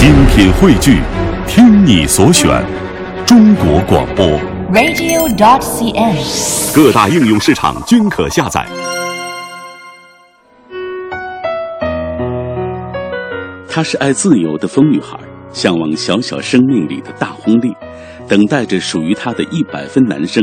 [0.00, 1.02] 精品汇聚，
[1.46, 2.64] 听你所选，
[3.26, 4.26] 中国广播。
[4.72, 6.74] radio.cn。
[6.74, 8.66] 各大应用市场均可下载。
[13.68, 15.18] 她是爱自由的疯女孩，
[15.52, 17.70] 向往小小生命里的大轰烈，
[18.26, 20.42] 等待着属于她的一百分男生。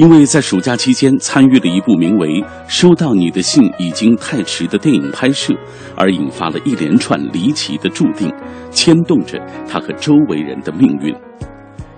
[0.00, 2.26] 因为在暑假期间参与了一部名为
[2.66, 5.52] 《收到你的信已经太迟》的电影拍摄，
[5.94, 8.32] 而引发了一连串离奇的注定，
[8.70, 11.14] 牵动着他和周围人的命运。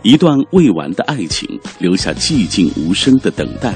[0.02, 1.48] 一段未完的爱情，
[1.78, 3.72] 留下寂静无声的等待。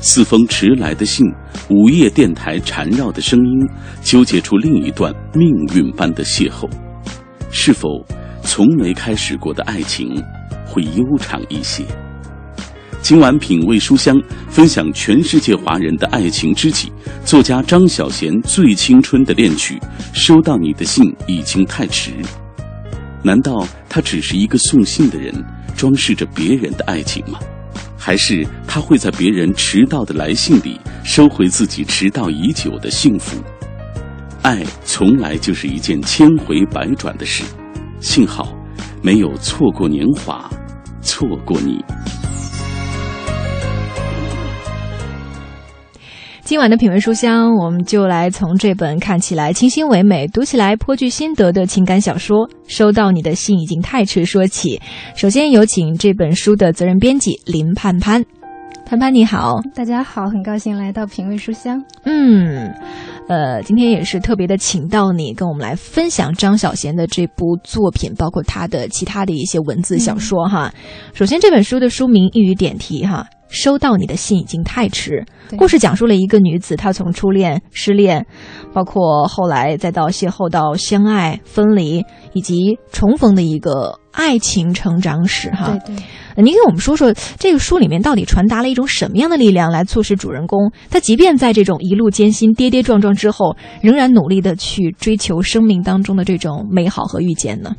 [0.00, 1.24] 四封迟来的信，
[1.70, 3.68] 午夜电台缠绕的声音，
[4.02, 6.68] 纠结出另一段命运般的邂逅。
[7.48, 8.04] 是否
[8.42, 10.20] 从没开始过的爱情，
[10.66, 11.84] 会悠长一些？
[13.00, 16.92] 今晚品味书香，分享全世界华人的爱情知己，
[17.24, 19.76] 作家张小娴最青春的恋曲
[20.12, 22.10] 《收到你的信已经太迟》。
[23.22, 25.32] 难道他只是一个送信的人，
[25.76, 27.38] 装饰着别人的爱情吗？
[27.96, 33.38] 还是他会在别人迟到的来信里收回自己迟到已久的幸福？
[34.42, 37.44] 爱从来就是一件千回百转的事，
[38.00, 38.54] 幸好
[39.02, 40.50] 没有错过年华，
[41.00, 41.82] 错过你。
[46.48, 54.80] 今晚的品味书香，我们就来从这本看起来清新唯美、读起来颇具心得的情感小说《收到你的信已经太迟》说起。
[55.14, 58.24] 首先有请这本书的责任编辑林盼盼。
[58.86, 61.84] 盼盼你好，大家好，很高兴来到品味书香。
[62.04, 62.72] 嗯，
[63.28, 70.72] 呃，今天也是特别的请到你跟我们来分享张小娴的这部作品，包括她的其他的一些文字小说哈。
[71.12, 73.26] 首先，这本书的书名一语点题哈。
[73.48, 75.24] 收到你的信已经太迟。
[75.56, 78.26] 故事讲述了一个女子，她从初恋、失恋，
[78.72, 85.78] 包括后来再到邂逅到相爱、分离以及重逢的一个爱情成长史哈。
[85.86, 86.04] 对对。
[86.36, 97.74] 您给我们说说这个书里面到底传达了一种什么样的力量，来促使主人公他即便在这种一路艰辛、跌跌撞撞之后，仍然努力的去追求生命当中的这种美好和遇见呢？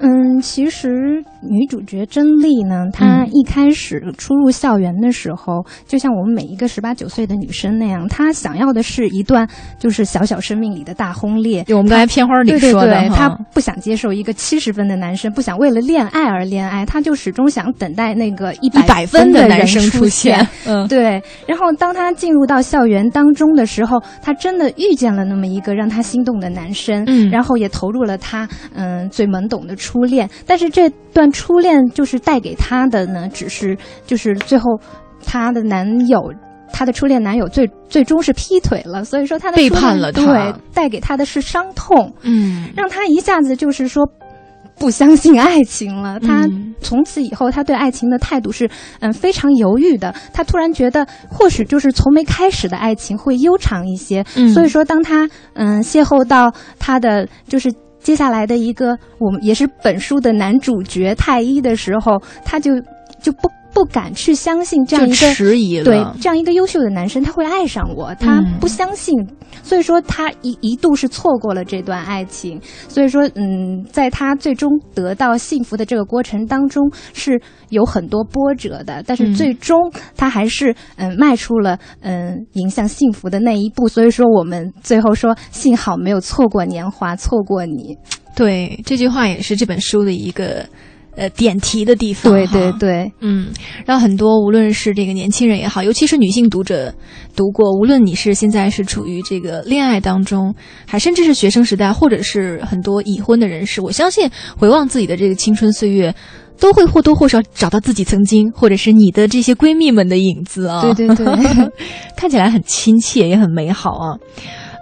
[0.00, 9.48] 嗯，其实女主角甄丽呢，她一开始初入校园的时候，嗯、就像我们每一个十八九岁的女生那样，她想要的是一段
[9.78, 11.64] 就是小小生命里的大轰烈。
[11.64, 20.46] 就我们刚才片花里说的，对对对，她不想接受一个七十分的男生，不想为了恋爱而恋爱，她就始终想等待那个一百分的男生出现。
[20.66, 21.22] 嗯，对。
[21.46, 33.76] 然后当她进入到校园当中的时候，她真的遇见了那么一个让她心动的男生，嗯，然后也投入了她嗯最懵懂的初恋，但是这段初恋就是带给她的呢，只是
[34.06, 34.78] 就是最后
[35.24, 36.32] 她的男友，
[36.72, 44.04] 她的初恋男友最最终是劈腿了，所以说她的背叛了对，带给她的是伤痛，嗯，让她一下子就是说
[44.78, 46.18] 不相信爱情了。
[46.18, 46.48] 她
[46.80, 48.68] 从此以后，她对爱情的态度是
[49.00, 50.14] 嗯非常犹豫的。
[50.32, 54.24] 她突然觉得，或许就是从没开始的爱情会悠长一些。
[54.36, 57.72] 嗯，所以说，当她嗯邂逅到她的就是。
[58.02, 62.72] 接下来的一个，我们也是本书的男主角太一的时候，他就
[63.20, 72.60] 就不不敢去相信这样一个迟疑了，对这样一个优秀的男生他会爱上我，他不相信，嗯、所以说他一一度是错过了这段爱情。
[72.88, 76.82] 所以说，嗯，在他最终得到幸福的这个过程当中
[77.14, 77.40] 是
[77.70, 79.78] 有很多波折的，但是最终
[80.16, 83.88] 他还是嗯迈出了嗯迎向幸福的那一步。
[83.88, 87.96] 所以说，我们最后说，幸好没有错过年华，错过你。
[88.34, 90.64] 对，这句话也是这本书的一个
[91.16, 92.32] 呃点题的地方。
[92.32, 93.48] 对对对，嗯，
[93.86, 96.92] 让很多无论是这个年轻人也好，尤其是女性读者
[97.36, 100.54] 读过，无论你是现在是处于这个恋爱当中，
[100.86, 106.14] 还甚至是学生时代，或者是很多已婚的人士，我相信回望自己的这个青春岁月。
[106.60, 110.80] 都会或多或少找到自己曾经，或者是你的这些闺蜜们的影子啊。
[110.80, 111.26] 对对对，
[112.16, 114.14] 看起来很亲切，也很美好啊。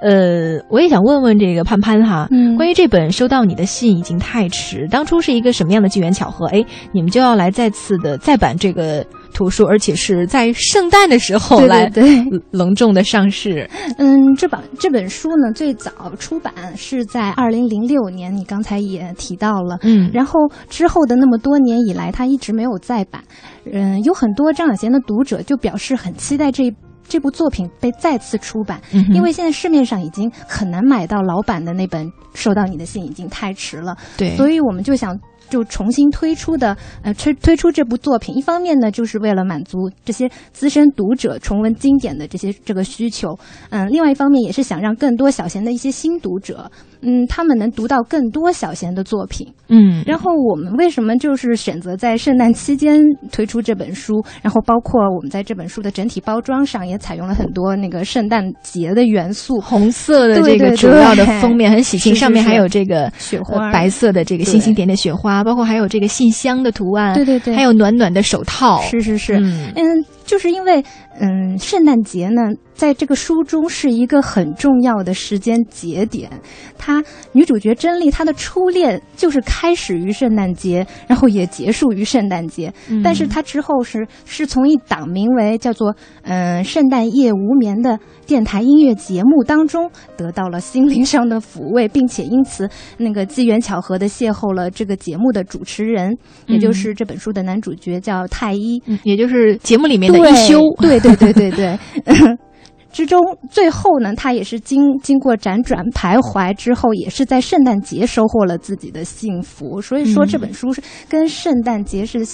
[0.00, 6.46] 呃，我也想问问这个潘潘哈，嗯，关于这本收到你的信已经太迟，当初是一个什么样的机缘巧合？
[6.46, 9.04] 哎，你们就要来再次的再版这个
[9.34, 13.68] 图书，而且是在圣诞的时候来对隆重的上市。
[13.98, 23.22] 嗯，这本这本书呢，最早出版是在二零零六年，你刚才也提到了，嗯，然后之后的那么多年以来，它一直没有再版。
[23.70, 26.72] 嗯，有很多张小娴的读者就表示很期待这。
[27.10, 33.92] 这部作品被再次出版，嗯、因为现在市面上已经很难买到老版的那本《收到你的信已经太迟了》。
[34.16, 35.18] 对，所以我们就想
[35.50, 43.36] 就重新推出的，呃，推推出这部作品，一方面呢，就是为了满足这些资深读者重温经典的这些这个需求，
[43.70, 46.70] 嗯，另外一方面也是想让更多小贤的一些新读者，
[47.02, 54.24] 嗯，他们能读到更多小贤的作品，嗯，然后我们为什么就是选择在圣诞期间推出这本书？
[54.42, 67.54] 然后包括我们在这本书的整体包装上也采用了很多那个圣诞节的元素，红色的这个主要的封面很喜庆，上面还有这个雪花呃白色的这个星星点点雪花，包括还有这个信箱的图案，对对对。
[67.54, 69.72] 还有暖暖的手套，是是是，嗯。
[69.76, 70.82] 嗯，就是因为
[71.20, 72.42] 嗯，圣诞节呢，
[72.80, 76.30] 在这个书中是一个很重要的时间节点。
[76.78, 82.72] 她女主角真丽，她的初恋就是开始于圣诞节，然后也结束于圣诞节。
[82.88, 92.66] 嗯但是她之后是是从一档名为叫做嗯圣诞夜无眠的电台音乐节目当中得到了心灵上的抚慰，并且因此
[92.96, 96.16] 那个机缘巧合的邂逅了这个节目的主持人，
[96.46, 98.80] 也就是这本书的男主角叫太一。
[98.86, 101.78] 嗯也就是节目里面的对一休，对对对对对。
[102.92, 109.80] 之中，最后呢，他也是经经过辗转徘徊之后，也是在圣诞节收获了自己的幸福。
[109.80, 112.26] 所以说，嗯这本书是跟圣诞节是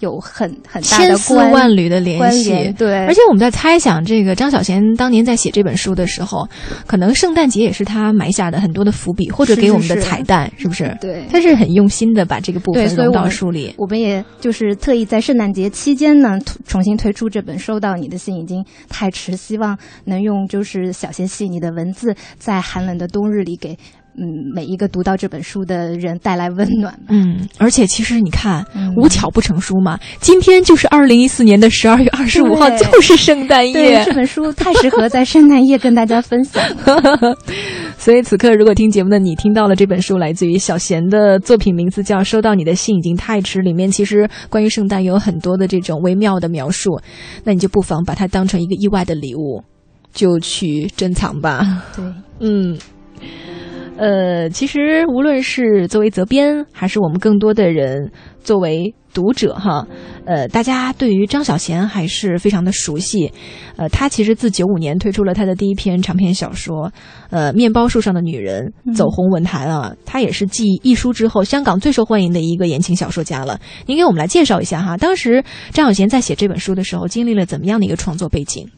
[0.00, 2.50] 有很很大千丝万缕的联关系。
[2.50, 2.72] 联。
[2.74, 6.46] 对，而且我们在猜想，这个张小娴当年在写这本书的时候，
[6.86, 10.96] 可能圣诞节也是他埋下的很多的伏笔，或者给我们的彩蛋，是不是？
[11.00, 13.74] 对他是很用心的把这个部分融到书里。
[13.78, 23.76] 我们也就是特意在圣诞节期间呢，重新推出这本《收到你的信已经太迟》，希望能用就是小些细腻的文字，在寒冷的冬日里给
[24.16, 27.06] 嗯每一个读到这本书的人带来温暖吧。
[27.10, 29.98] 嗯，而且其实你看，嗯无巧不成书嘛。
[30.20, 34.14] 今天就是二零一四年的十二月二十五号，就是圣诞对，夜这。
[34.14, 36.62] 本书太适合在圣诞夜跟大家分享。
[37.98, 47.00] 所以此刻，如果听节目的你听到了这本书，来自于小贤的作品名字叫《收到你的信已经太迟》，里面其实关于圣诞有很多的这种微妙的描述，
[47.42, 49.64] 那你就不妨把它当成一个意外的礼物，
[50.12, 51.82] 就去珍藏吧。
[51.96, 52.04] 对，
[52.38, 52.78] 嗯，
[53.96, 58.10] 呃，其实无论是作为责编，还是我们更多的人
[58.42, 59.86] 作为读者哈，
[60.24, 63.32] 呃，大家对于张小娴还是非常的熟悉。
[63.76, 66.92] 呃，她其实自九五年推出了她的第一篇长篇小说，
[67.30, 73.60] 呃，《面包树上的女人》走红文坛啊，她也是继一书之后香港最受欢迎的一个言情小说家了。
[73.86, 78.68] 您给我们来介绍一下哈，当时张小娴在写这本书的时候，经历了怎么样的一个创作背景？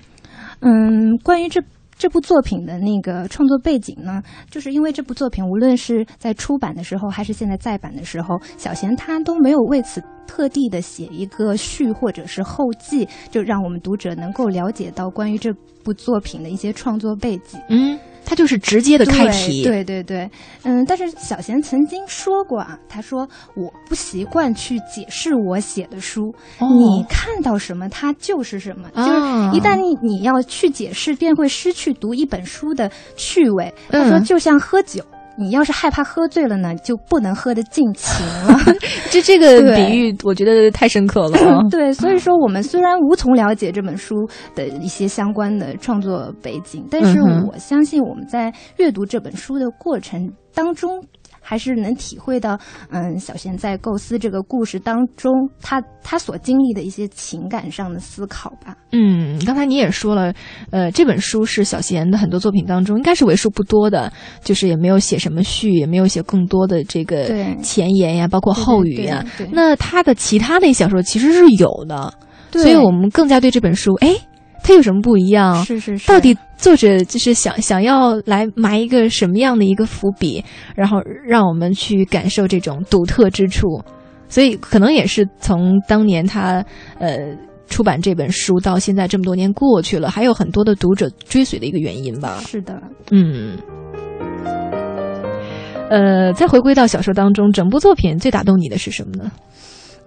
[0.60, 1.62] 嗯，关于这。
[1.98, 15.52] 这部作品的那个创作背景呢，就是因为这部作品无论是在出版的时候，还是现在再版的时候，小贤他都没有为此特地的写一个序或者是后记，就让我们读者能够了解到关于这
[15.82, 17.58] 部作品的一些创作背景。
[17.70, 19.62] 嗯，它就是直接的开题。
[19.62, 20.28] 对对对，
[20.64, 33.72] 嗯，但是小贤曾经说过啊，他说我不习惯去解释我写的书，哦你看到什么它就是什么，啊就是一旦你你要去解释，便会失去读一本书的趣味。
[33.88, 35.02] 他说嗯就像喝酒。
[35.38, 38.58] 你要是害怕喝醉了呢，就不能喝得尽情了。
[39.10, 41.60] 这这个比喻，我觉得太深刻了啊！
[41.70, 44.14] 对，所以说我们虽然无从了解这本书
[44.54, 51.02] 的一些相关的创作背景，但是我相信我们在阅读这本书的过程当中，
[51.48, 52.58] 还是能体会到，
[52.90, 55.32] 嗯，小贤在构思这个故事当中，
[55.62, 58.76] 他他所经历的一些情感上的思考吧。
[58.90, 60.34] 嗯，刚才你也说了，
[60.72, 64.12] 呃，这本书是小贤的很多作品当中应该是为数不多的，
[64.42, 67.26] 就是也没有写什么序，也没有写更多的这个
[67.62, 69.24] 前言呀，包括后语呀。
[69.52, 72.12] 那他的其他类小说其实是有的，
[72.50, 74.16] 所以我们更加对这本书，哎，
[74.66, 75.64] 它有什么不一样？
[75.64, 80.44] 是是是，到底作者就是想想要来埋一个什么样的一个伏笔，
[80.74, 83.80] 然后让我们去感受这种独特之处，
[84.28, 86.64] 所以可能也是从当年他
[86.98, 87.16] 呃
[87.68, 92.42] 出版这本书到现在这么多年过去了，还有很多的读者追随的一个原因吧。
[92.44, 92.82] 是的，
[93.12, 93.56] 嗯。
[95.88, 99.30] 呃，再回归到小说当中，整部作品最打动你的是什么呢？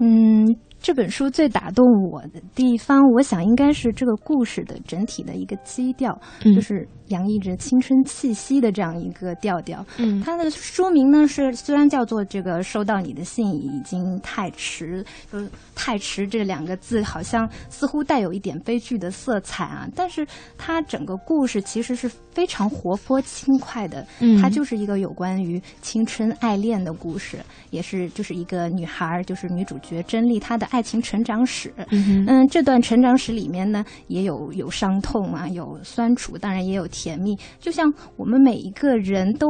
[0.01, 0.46] 嗯，
[0.82, 9.86] 这本书最打动我的地方，我想应该是这个故事的整体的一个基调，嗯就是洋溢着青春气息的这样一个调调。
[9.98, 20.26] 嗯它的书名呢是虽然叫做这个收到你的信已经太迟，就是太迟这两个字好像似乎带有一点悲剧的色彩啊，但是
[20.58, 24.06] 它整个故事其实是非常活泼轻快的。
[24.20, 31.74] 嗯它就是一个有关于青春爱恋的故事，也是就是一个女孩儿，就是女主角真丽她的爱情成长史。
[31.90, 37.38] 嗯嗯，这段成长史里面呢，也有有伤痛啊，有酸楚，当然也有甜蜜。
[37.60, 39.48] 就像我们每一个人都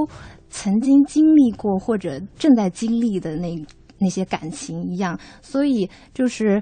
[0.49, 3.55] 曾经经历过或者正在经历的那
[3.97, 5.19] 那些感情一样。
[5.41, 6.61] 所以就是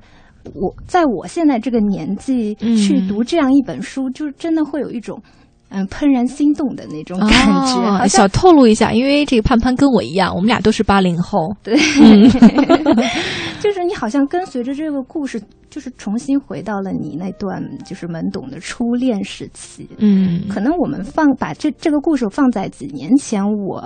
[0.53, 5.21] 我在我现在这个年纪去读这样一本书，就真的会有一种。
[5.69, 8.07] 嗯，怦然心动的那种感觉。
[8.07, 11.53] 小透露一下，因为这个潘潘跟我一样，我们俩都是八零后。
[11.61, 11.75] 对，
[13.59, 19.89] 就是你好像跟随着这个故事，就是重新回到了你那段就是懵懂的初恋时期。
[19.97, 23.83] 嗯，可能我们放把这这个故事放在几年前，我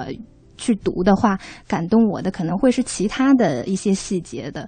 [0.57, 1.37] 去读的话，
[1.67, 4.67] 感动我的可能会是其他的一些细节的。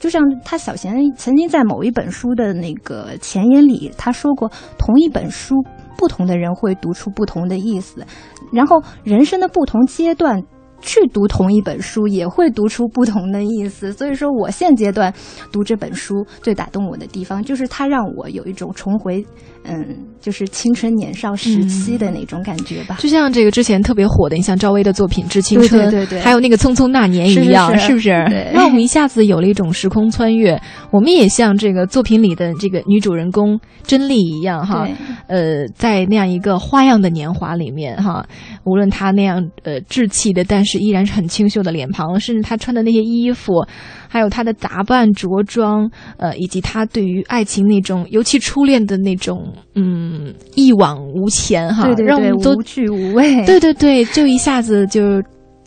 [0.00, 5.54] 就像他小贤曾经在某一本书的那个前言里，他说过，同一本书。
[5.98, 8.04] 不同的人会读出不同的意思，
[8.52, 10.42] 然后人生的不同阶段
[10.86, 13.92] 去读同一本书也会读出不同的意思。
[13.92, 15.12] 所以说我现阶段
[15.52, 19.26] 读这本书最打动我的地方，就是它让我有一种重回。
[19.68, 19.84] 嗯，
[20.20, 28.10] 就是青春年少时期的那种感觉吧，就像这个之前特别火的，你像赵薇的作品《致青春》，对对对，还有那个《匆匆那年》一样，是不是？
[28.52, 30.60] 让我们一下子有了一种时空穿越。
[30.90, 34.88] 我们也像这个作品里的这个女主人公甄丽一样，哈，
[35.26, 38.26] 呃，在那样一个花样的年华里面，哈，
[38.64, 43.64] 无论她那样呃稚气的，但是依然是很清秀的脸庞，甚至她穿的那些衣服。
[44.08, 55.22] 还有他的打扮着装，呃，以及他对于爱情那种，尤其初恋的那种，嗯，一往无前哈，对对对，无惧无畏，对对对，就一下子就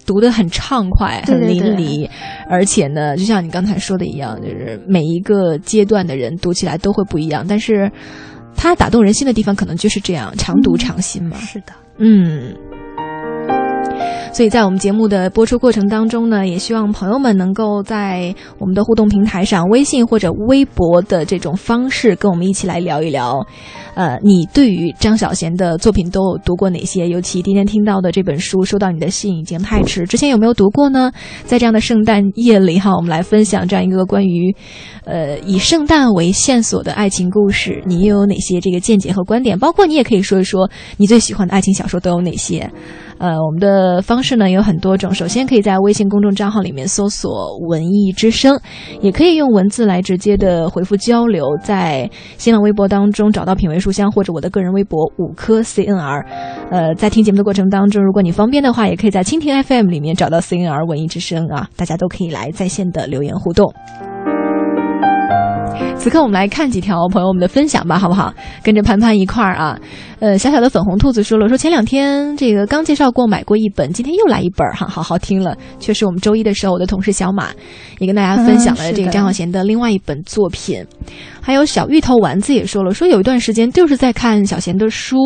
[0.05, 2.09] 读得很畅快，很淋漓，
[2.49, 7.91] 而且呢，就像你刚才说的一样，就是每一个阶段的人读起来都会不一样，但是
[8.55, 11.37] 他打动人心的地方，可能就是这样，常读常新嘛。
[11.37, 12.55] 是的，嗯。
[14.31, 23.45] 所以在我们节目的播出过程当中呢，也希望朋友们能够在我们的互动平台上，微信或者微博的这种方式，跟我们一起来聊一聊。
[23.95, 27.09] 呃，你对于张小娴的作品都有读过哪些？
[27.09, 31.11] 尤其今天听到的这本书，收到你的信已经太迟，之前有没有读过呢？
[31.43, 34.55] 在这样的圣诞夜里哈，我们来分享这样一个关于，
[35.03, 39.59] 呃，以圣诞为线索的爱情故事，你又有哪些这个见解和观点？
[39.59, 42.71] 包括你也可以说一说你最喜欢的爱情小说都有哪些？
[43.19, 45.13] 呃，我们的方式呢有很多种。
[45.13, 48.57] 首先可以在微信公众账号里面搜索“文艺之声”，
[49.01, 51.45] 也可以用文字来直接的回复交流。
[51.61, 56.25] 在新浪微博当中找到品味书香或者我的个人微博五颗 CNR。
[56.71, 63.69] 呃，在听节目的过程当中，如果你方便的话，也可以在蜻蜓 FM 里面找到 CNR 文艺之声啊，大家都可以来在线的留言互动。
[65.99, 68.33] 此刻我们来看几条朋友们的分享吧，好不好？
[68.63, 69.77] 跟着潘潘一块儿啊。
[70.19, 75.57] 呃，小小的粉红兔子说了，说前两天这个刚介绍过买过一本，今天又来一本哈，好好听了。
[75.77, 77.49] 确实，我们周一的时候，我的同事小马
[77.99, 80.85] 也跟大家分享了这个张小娴的另外一本作品。
[81.49, 85.17] 还有小芋头丸子也说了，说有一段时间就是在看小贤的书，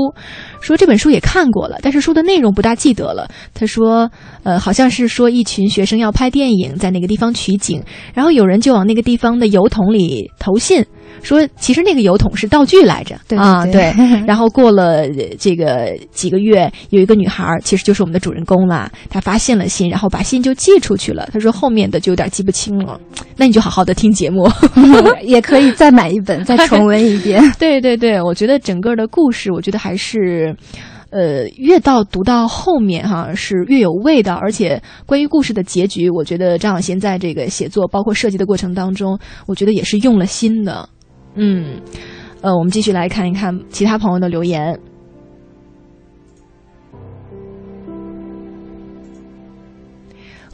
[0.62, 3.28] 说这本书也看过了，但是书的内容不大记得了。
[3.54, 4.10] 他说，
[4.44, 10.86] 呃，好像是说一群学生要拍电影，在那个地方取景，然后有人就往那个地方的邮筒里投信。
[11.22, 13.94] 说其实那个油桶是道具来着啊，对。
[14.26, 18.92] 然后过了这个几个月，有一个女孩，其实就是我们的主人公了。
[19.10, 21.30] 她发现了信，然后把信就寄出去了。
[21.32, 23.00] 她说后面的就有点记不清了。
[23.38, 24.50] 那你就好好的听节目，
[25.24, 27.42] 也可以再买一本 再重温一遍。
[27.60, 30.56] 对对对，我觉得整个的故事，我觉得还是，
[31.10, 34.36] 呃，越到读到后面哈，是越有味道。
[34.36, 40.88] 而且关于故事的结局，我觉得张小娴在这个写作包括设计的过程当中，我觉得也是用了心的。
[41.36, 41.82] 嗯，
[42.42, 44.80] 呃，我们继续来看一看其他朋友的留言。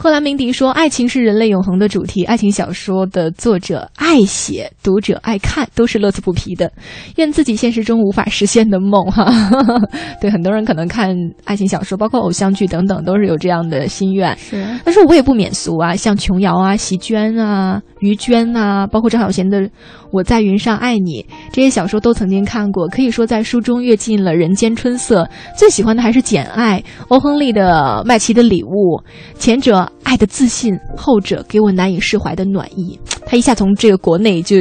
[0.01, 6.71] 赫兰明迪说：“爱情是人类永恒的主题，爱情小说的作者爱写，读者爱看，都是乐此不疲的。
[7.17, 9.29] 愿自己现实中无法实现的梦，哈，
[10.21, 14.33] 对很多人可能看爱情小说，包括偶像剧等等，都是有这样的心愿。
[14.37, 19.61] 是，但是我也不免俗啊，像琼瑶啊、席娟啊、于娟啊，包括张小娴的
[20.11, 25.27] 《我在云上爱你》这些小说都曾经看过，可以说在书中阅尽了人间春色。
[25.57, 26.79] 最喜欢的还是《简爱》，
[27.09, 28.97] 欧亨利的《麦琪的礼物》，
[29.37, 34.55] 前者。”爱的自信，后者给我难以释怀的暖意，他一下从这个国内就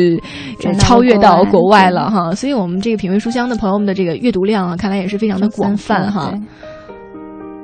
[0.79, 6.35] 超越到国外了哈，所以我们这个品味书香的朋友们的这个阅读量啊，看来也是非常的广泛哈。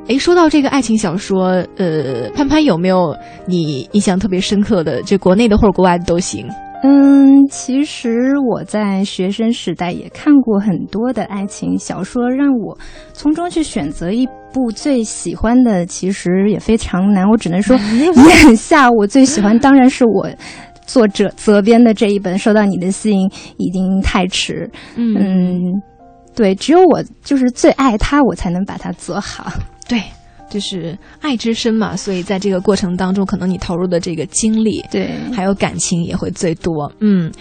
[0.06, 5.02] 哎，说到这个爱情小说，呃，潘潘有没有你印象特别深刻的？
[5.02, 6.46] 就国内的或者国外的都行。
[6.82, 12.76] 嗯，其实我在学生时代也看过很多的爱情小说，让我
[13.14, 17.26] 从中去选择一部最喜欢的，其实也非常难。
[17.26, 17.74] 我只能说，
[18.44, 20.28] 眼下我最喜欢当然是我
[20.84, 23.18] 作者责编的这一本《收到你的信
[23.56, 24.70] 已经太迟》。
[24.96, 25.80] 嗯，
[26.36, 29.50] 对，只有我就是最爱他，我才能把它做好。
[29.88, 30.02] 对。
[30.50, 36.92] 就是爱之深嘛，所以在这个过程当中，可能你投入的这个精力，对，还有感情也会最多。
[37.00, 37.32] 嗯，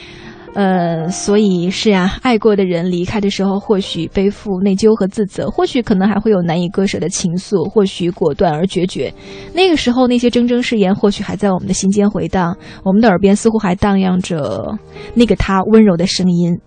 [0.55, 9.13] 呃，所以是呀，爱过的人离开的时候，或许背负内疚和自责，或许可能还会有难以割舍的情愫，或许果断而决绝。
[9.53, 14.73] 那个时候，那些铮铮誓言，或许还在我们的心间回荡，我们的耳边似乎还荡漾着
[15.13, 16.57] 那个他温柔的声音。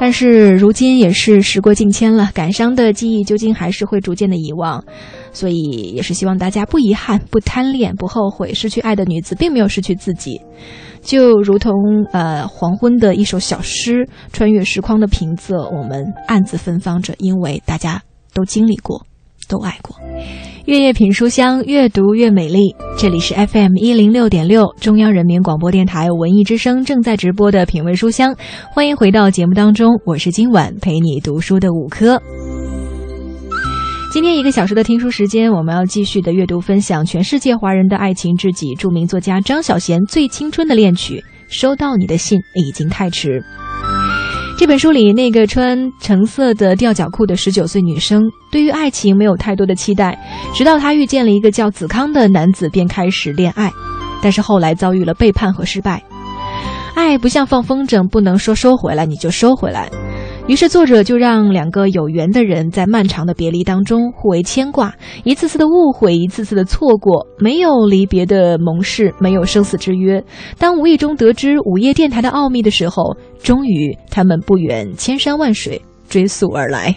[0.00, 4.82] 但是如今也是时过境迁了，感伤的记忆究竟还是会逐渐的遗忘，
[5.30, 8.54] 所以也是希望大家不遗憾、不贪恋、不后悔。
[8.54, 10.40] 失去爱的女子并没有失去自己，
[11.02, 11.74] 就如同
[12.12, 18.00] 呃黄昏的一首小诗，穿越时空的平仄，我们暗自芬芳着，因为大家
[18.32, 19.04] 都经历过。
[19.50, 19.96] 都爱过，
[20.66, 22.74] 月夜品书香，越读越美丽。
[22.96, 28.36] 这里是 FM 一零六点六，中央人民广播电台文艺之声正在直播的品味书香，
[28.72, 32.22] 欢迎回到节目当中，我是今晚陪你读书的五科。
[34.12, 41.24] 今天一个小时的听书时间，我们要继续的阅读分享全世界华人的爱情知己，著名作家张小娴最青春的恋曲。
[41.48, 43.42] 收到你的信已经太迟。
[44.60, 50.14] 这本书里，那个穿橙色的吊脚裤的十九岁女生，对于爱情没有太多的期待，
[50.54, 53.72] 直到她遇见了一个叫子康的男子，便开始恋爱。
[54.22, 56.02] 但是后来遭遇了背叛和失败。
[56.94, 59.88] 爱不像放风筝，不能说收回来你就收回来。
[60.50, 64.92] 于是，作者就让两个有缘的人在漫长的别离当中互为牵挂，
[65.22, 70.20] 一次次的误会，一次次的错过，没有离别的盟誓，没有生死之约。
[70.58, 76.92] 当无意中得知午夜电台的奥秘的时候，终于他们不远千山万水追溯而来。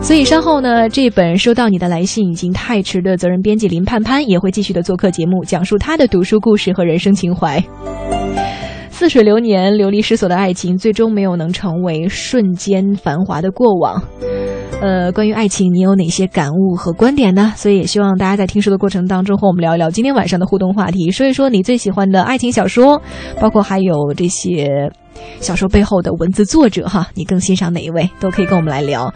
[0.00, 7.60] 所以稍后呢，这本收到你的来信已经太迟的责任编辑林盼盼也会继续的做客节目，讲述他的读书故事和人生情怀。
[9.00, 14.02] 似水流年、流离失所的爱情，最终没有能成为瞬间繁华的过往。
[14.82, 17.54] 呃，关于爱情，你有哪些感悟和观点呢？
[17.56, 23.00] 所以也希望大家在听书的过程当中和我们聊一聊今天晚上的互动话题，说一说你最喜欢的爱情小说，
[23.40, 24.92] 包括还有这些
[25.40, 29.10] 小说背后的文字作者哈，你更欣赏哪一位，都可以跟我们来聊。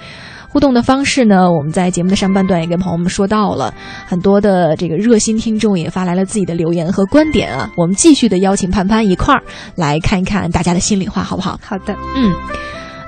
[0.55, 1.51] 互动的方式呢？
[1.51, 3.75] 我们在节目的上半段也跟朋友们说到了，
[4.07, 7.69] 很多的这个热心听众也发来了自己的留言和观点啊。
[7.77, 9.43] 我们继续的邀请潘潘一块儿
[9.75, 11.59] 来看一看大家的心里话，好不好？
[11.61, 12.33] 好的，嗯，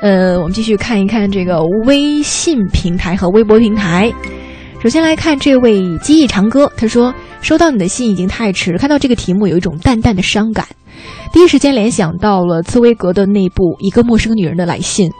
[0.02, 4.12] 呃，我们继续看一看这个微信平台和微博平台。
[4.82, 10.66] 首先来看这位记忆长歌，他说：“收到你的信已经太迟，看到这个题目有一种淡淡的伤感。”
[11.32, 15.10] 第一时间联想到了茨威格的那部《一个陌生女人的来信》，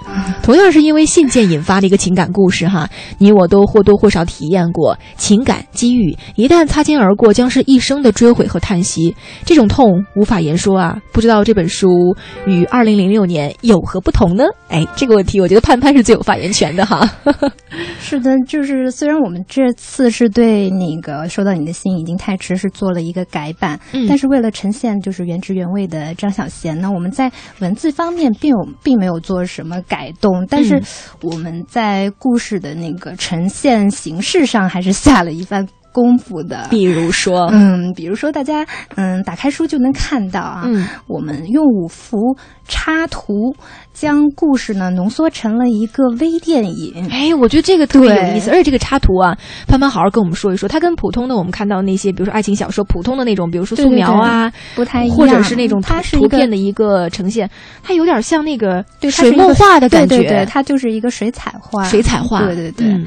[0.42, 2.88] 同样是因为信件引发的一个情感故事哈。
[3.18, 9.14] 你我都或多或少体验过情感机遇，一旦擦肩而过，将是一生的追悔和叹息。
[9.44, 10.98] 这种痛无法言说啊！
[11.12, 12.16] 不知道这本书
[12.46, 14.44] 与二零零六年有何不同呢？
[14.68, 17.06] 哎，这个问题我觉得盼盼是最有发言权的哈。
[18.00, 25.95] 是的，就是虽然我们这次是对那个收到你的信已经太迟是做了一个改版，但是为了呈现就是原汁原味的。
[25.96, 26.90] 呃，张小娴呢？
[26.90, 27.30] 我们在
[27.60, 30.82] 文字方面并有并没有做什么改动，但是
[31.22, 36.66] 我们在故事的那个呈现形式上还是下了一番功夫的。
[36.68, 40.68] 比如说，嗯，比如说大家嗯打开书就能看到啊，
[41.06, 42.36] 我们用五幅
[42.68, 43.56] 插图。
[43.96, 48.50] 将故事呢浓缩成了一个微电影，哎，我觉得这个特别有意思。
[48.50, 49.34] 而且这个插图啊，
[49.66, 57.48] 潘潘好好跟我们说一说，它跟普通的我们看到那些，比如说爱情小说普通的那种，比如说素描啊，不太一样，或者是那种它是图片的一个呈现，
[57.82, 62.86] 它有点像那个水墨画的感觉，对对，它就是一个水彩画，水彩画，对对对。
[62.88, 63.06] 嗯，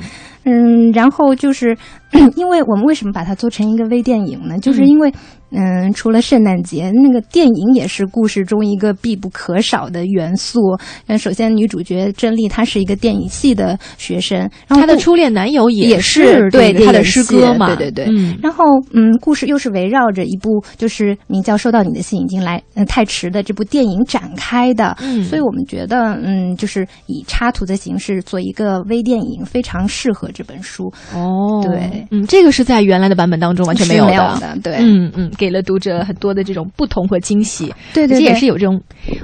[0.93, 1.77] 然后就是，
[2.35, 4.57] 因为我们为什么把它做成一个微电影呢？
[4.59, 5.11] 就是因为，
[5.51, 10.59] 嗯，除了圣诞节，那个电影也是故事中一个必不可少的元素。
[11.07, 18.13] 嗯，首先女主角甄丽她是一个电影系的学生，然后她的初恋男友也是对她的师哥嘛，对对对。
[18.41, 24.95] 然后，嗯，故事又是围绕着一部就是名叫《收到你的信已经来嗯太迟》的这部电影展开的。
[25.01, 30.29] 嗯，所以我们觉得，嗯，就是以插图的形式做一个微电影，非常适合。
[30.31, 34.05] 这本书哦，对，嗯，这个是在原来的版本当中完全没有
[34.39, 38.79] 的，对，嗯嗯，给了读者很多的这种不同和惊喜，对对，这也是有这种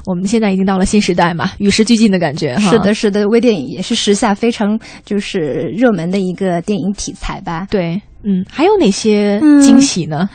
[0.05, 10.29] 我们现在已经到了新时代嘛，与时俱进的感觉，是的，是的，微电影也是时下非常就是热门的一个电影题材吧，对，嗯，还有哪些惊喜呢？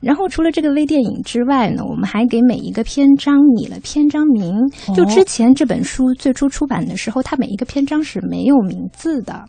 [0.00, 4.54] 然后除了这个微电影之外呢，我们还给每一个篇章拟了篇章名，
[4.94, 9.44] 就之前这本书最初出版的时候，它每一个篇章是没有名字的。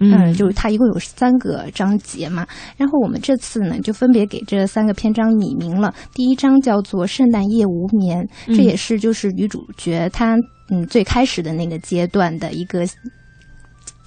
[0.00, 5.94] 嗯，就是它一共有三个章节嘛，然后我们这次呢就分别给这三个篇章拟名了。
[6.14, 10.36] 第一章叫做《圣诞夜无眠》，这也是就是女主角她
[10.70, 12.86] 嗯最开始的那个阶段的一个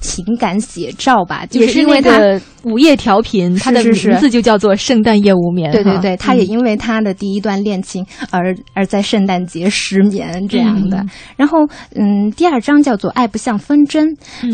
[0.03, 2.39] 情感写照吧，就也是因为他。
[2.63, 5.69] 午夜调频，他的名字就叫做《圣诞夜无眠》。
[5.73, 11.05] 对对对，他也因为他的第一段恋情而而在圣诞节失眠这样的。
[11.35, 14.05] 然后，嗯，第二章叫做《爱不像风筝》，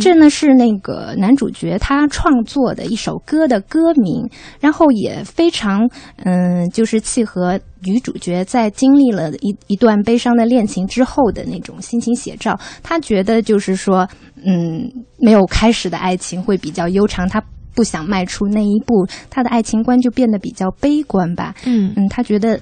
[0.02, 4.28] 这呢是那个男主角他创作的一首歌的歌名，
[4.60, 5.88] 然后也非常
[6.24, 12.60] 嗯，就是契合女主角在经历了一一段悲伤的恋情之后的那种心情写照。
[12.84, 14.08] 她觉得就是说，
[14.46, 17.28] 嗯，没有开始的爱情会比较悠长。
[17.28, 17.44] 她。
[17.76, 21.56] 不想迈出那一步，她的爱情观就变得比较悲观吧。
[21.65, 22.60] 嗯嗯，她觉得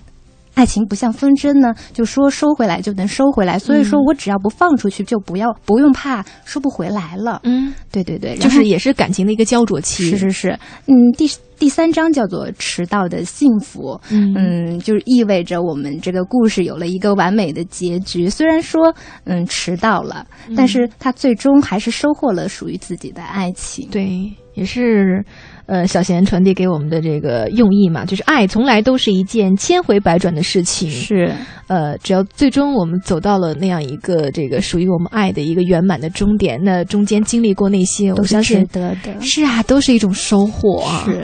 [0.54, 3.58] 爱情不像风筝呢，就说收回来就能收回来。
[3.58, 7.40] 所以说我只要不放出去，就不要不用怕收不回来了。
[7.46, 10.08] 嗯，对对对，就是也是感情的一个焦灼期。
[10.08, 11.26] 是是是，嗯，第
[11.60, 14.00] 第三章叫做迟到的幸福。
[14.12, 18.30] 嗯嗯，就是意味着我们这个故事有了一个完美的结局。
[18.30, 18.94] 虽然说
[19.26, 23.88] 嗯迟到了，但是他最终还是收获了属于自己的爱情。
[23.92, 24.32] 对。
[24.54, 25.24] 也是，
[25.68, 30.90] 呃，小贤传递给我们的这个用意嘛，就是爱从来都是一件千回百转的事情。
[30.90, 31.30] 是，
[31.68, 39.20] 呃，只要最终我们走到了那样一个这个属于我们爱的一个圆满的终点，那中间经历过那些，我相信得的。
[39.20, 41.04] 是啊，都是一种收获啊。
[41.06, 41.22] 是。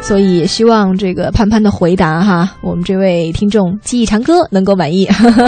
[0.00, 5.06] 所以也希望这个潘潘的回答哈，我们这位听众记忆长歌能够满意。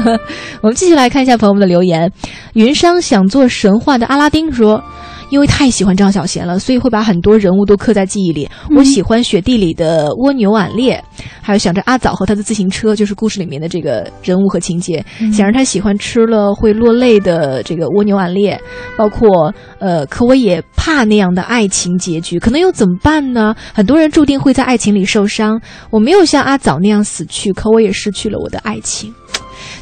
[0.61, 2.13] 我们继续来看一下朋友们的留言，
[2.53, 4.83] 云商想做神话的阿拉丁说。
[5.31, 8.49] 因为太喜欢张小娴了，所以会把很多人物都刻在记忆里。
[8.77, 11.03] 我喜欢雪地里的蜗牛矮烈，
[11.43, 15.05] 还有想着阿枣和他的自行车，就是故事里面的这个人物和情节。
[15.33, 18.59] 想着他喜欢吃了会落泪的这个蜗牛矮烈，
[18.97, 23.55] 包括呃，可我也怕那样的爱情结局，可能又怎么办呢？
[23.75, 25.61] 很多人注定会在爱情里受伤，
[25.91, 29.13] 我没有像阿枣那样死去，可我也失去了我的爱情。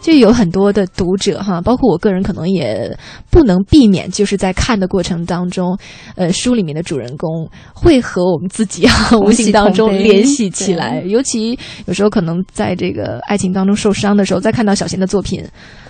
[0.06, 2.96] 就有很多的读者哈，包括我个人，可能也
[3.28, 5.76] 不能避免，就是在看的过程当中，
[6.14, 11.02] 呃，书里面的主人公会和我们自己啊 无形当中联系起来。
[11.08, 15.44] 尤其有时候可能在这个爱情当中受伤的时候，再看到小贤的作品，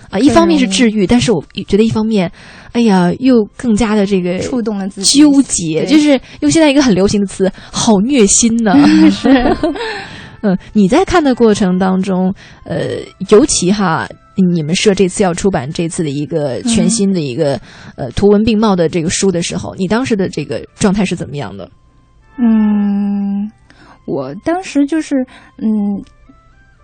[0.09, 2.31] 啊，一方面是治愈，但是我觉得一方面，
[2.71, 8.73] 哎呀，又更加的这个触动了自己，纠结，就是用现在一个很流行的词，好虐心呢。
[9.13, 9.55] 是。
[10.73, 12.33] 你在看的过程当中，
[12.63, 14.07] 呃，尤其哈，
[14.53, 17.59] 你们社这次要出版这次的一个全新的一个
[17.95, 21.69] 呃图文并茂的这个书的时候，你当时的这个状态是怎么样的？
[22.37, 23.51] 嗯，
[24.05, 25.15] 我当时就是
[25.57, 25.67] 嗯。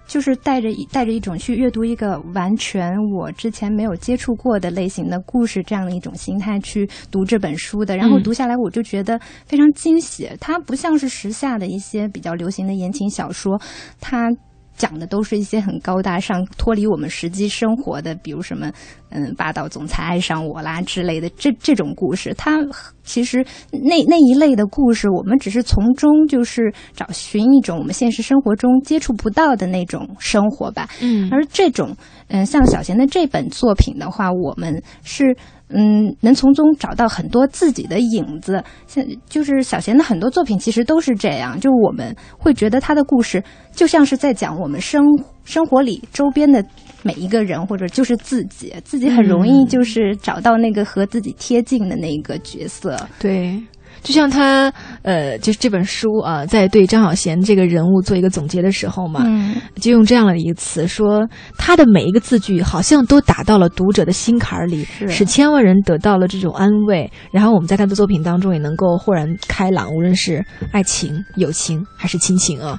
[0.05, 10.29] 就是带着带着一种去阅读一个完全我之前没有接触过的类型的故事这样的一种心态去读这本书的，然后读下来我就觉得非常惊喜。
[10.39, 13.59] 它不像是时下的一些比较流行的言情小说，
[13.99, 14.29] 它。
[14.75, 18.71] 讲的都是一些很高大上、脱离我们实际生活的，比如什么，
[19.09, 22.33] 嗯，霸道总裁爱上我啦之类的这这种故事。
[22.36, 22.59] 它
[23.03, 30.89] 其实那那一类的故事，我们只是从中就是找寻一种我们现实生活中接触不到的那种生活吧。
[31.01, 31.95] 嗯，而这种，
[32.29, 35.36] 嗯，像小贤的这本作品的话，我们是。
[35.73, 38.63] 嗯，能从中找到很多自己的影子。
[38.88, 41.59] 像就是小贤的很多作品，其实都是这样。
[41.59, 45.03] 就我们会觉得他的故事就像是在讲我们生
[45.43, 46.63] 生活里周边的
[47.01, 52.97] 每一个人，或者就是自己，自己很容易就是找到那个和自己贴近的那个角色。
[53.19, 53.62] 对。
[54.03, 61.25] 就像他，呃，就是这本书啊，在对张小娴这个人物做一个总结的时候嘛，嗯就用这样的一个词说，
[61.57, 67.09] 他的每一个字句好像都打到了读者的心坎里，使千万人得到了这种安慰。
[67.31, 72.77] 然后我们在他的作品当中也能够豁然开朗，无论是爱情、友情还是亲情啊。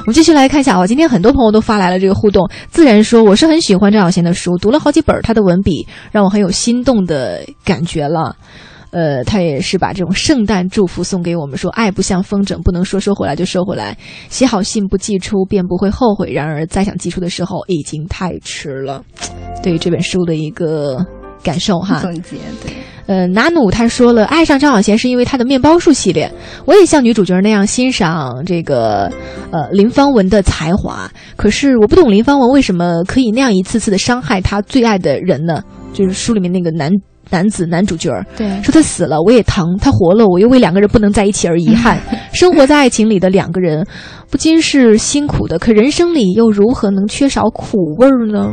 [0.00, 8.34] 我们继续来看一下啊，今天很多朋友都发来了这个互动，自然说我是很喜欢张小娴的书，读了好几本，他的文笔让我很有心动的感觉了。
[8.92, 13.96] 呃，他也是把这种圣诞祝福送给我们，说爱不像风筝，不能说收回来就收回来。
[14.28, 16.30] 写好信不寄出，便不会后悔。
[16.30, 19.02] 然而再想寄出的时候，已经太迟了。
[19.62, 21.04] 对于这本书的一个
[21.42, 22.00] 感受哈。
[22.00, 22.70] 总结对。
[23.06, 26.30] 呃，拿努他说了，爱上张小娴是因为他的面包树系列。
[26.66, 29.10] 我也像女主角那样欣赏这个
[29.50, 35.62] 呃林芳文的才华，可是我不懂林芳文为什么可以那样一次次的伤害他最爱的人呢？
[35.94, 36.92] 就是书里面那个男。
[37.32, 41.98] 男子男主角儿，对，说他死了我也疼，他活了我又为两个人不能在一起而遗憾。
[42.32, 43.84] 生活在爱情里的两个人，
[44.30, 48.52] 不仅是辛苦的，可人生里又如何能缺少苦味儿呢？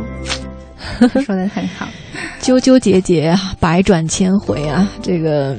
[1.24, 1.86] 说的很好，
[2.40, 5.54] 纠纠结结啊，百转千回啊，这个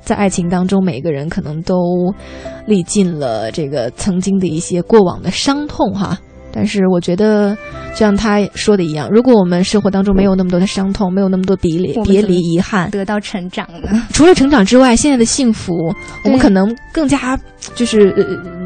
[0.00, 1.76] 在爱情当中，每个人可能都
[2.66, 6.16] 历尽了这个曾经的一些过往的伤痛哈。
[6.52, 7.56] 但是我觉得，
[7.92, 14.02] 就像他说的一样，如果我们生活当中没有那么多的伤痛，没有那么多别离、别离、遗憾，得到成长呢？
[14.12, 17.38] 除了成长之外，现在的幸福，我们可能更加
[17.74, 18.24] 就是呃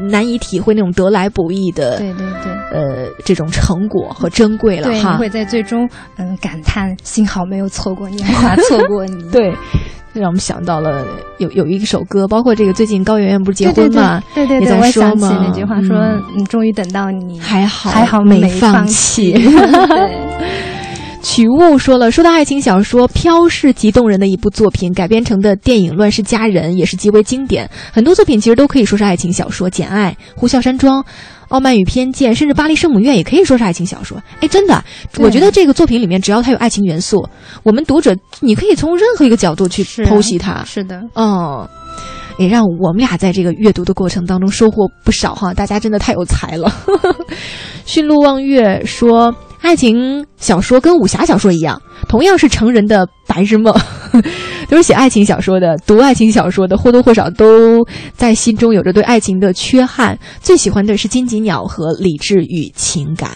[0.09, 5.11] 难以体会那种得来不易的，对对对，呃，这种成果和珍贵了哈。
[5.13, 5.87] 你会在最终
[6.17, 9.23] 嗯感叹，幸好没有错过年华， 错过你。
[9.31, 9.53] 对。
[10.13, 11.05] 让我们想到了
[11.39, 14.23] 有有一首歌，包括这个最近高圆圆不是结婚嘛？
[14.33, 19.33] 对对对，我想起那句话说：“你终于等到你，还好还好没放弃。”
[21.25, 27.67] 曲悟说了，说到爱情小说，《飘》是极动人的一部作品，改编成的电影《乱世佳人》也是极为经典。
[27.91, 31.01] 很多作品其实都可以说是爱情小说，《简爱》《呼啸山庄》。
[31.47, 34.21] 傲慢与偏见，甚至巴黎圣母院也可以说是爱情小说。
[34.39, 34.83] 哎，真的，
[35.17, 37.27] 我觉得这个作品里面只要它有爱情元素，
[37.63, 40.63] 我们读者你可以从任何一个角度去剖析它。
[40.63, 41.67] 是的，嗯，
[42.37, 45.53] 也让我们俩在这个阅读的过程当中收获不少哈。
[45.53, 46.71] 大家真的太有才了。
[47.85, 49.33] 驯鹿望月说，
[49.65, 53.73] 爱情小说跟武侠小说一样，同样是成人的白日梦。
[54.69, 60.17] 都是写爱情小说的，读爱情小说的或多或少都在心中有着对爱情的缺憾。
[60.39, 63.31] 最喜欢的是金吉鸟和理智与情感。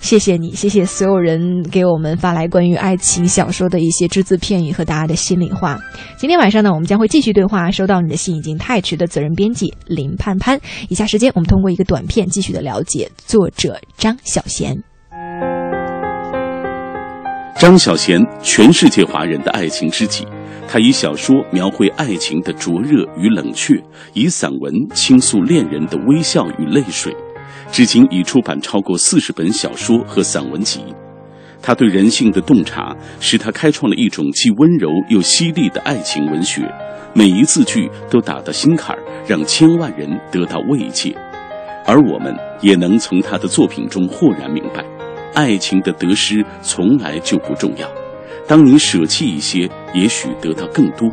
[0.00, 5.78] 谢谢你，谢谢所有人给我们发来关于爱情小说的一些只字片语和大家的心里话。
[6.18, 7.70] 今天晚上呢，我们将会继续对话。
[7.70, 10.58] 收到你的信已经太迟的责任编辑林盼盼。
[10.88, 14.74] 以下时间，我们通过一个短片继续的了解作者张小娴。
[17.60, 20.26] 张小娴，全世界华人的爱情知己。
[20.66, 23.78] 他以小说描绘爱情的灼热与冷却，
[24.14, 27.14] 以散文倾诉恋人的微笑与泪水。
[27.70, 30.80] 至今已出版超过四十本小说和散文集。
[31.60, 36.62] 他对人性的洞察，使他开创了一种既温柔又犀利的爱情文学。
[37.12, 41.14] 每一字句都打到心坎儿，让千万人得到慰藉。
[41.84, 44.82] 而我们也能从他的作品中豁然明白。
[45.34, 47.88] 爱情的得失从来就不重要，
[48.46, 51.08] 当你舍弃一些，也许得到更多。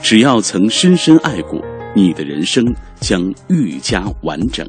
[0.00, 1.60] 只要曾深深爱过，
[1.94, 2.64] 你的人生
[3.00, 4.66] 将愈加完整。